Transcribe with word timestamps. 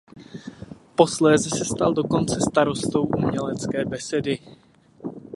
Posléze 0.95 1.49
se 1.51 1.63
stal 1.65 1.93
dokonce 1.93 2.41
starostou 2.41 3.03
Umělecké 3.03 3.85
besedy. 3.85 4.39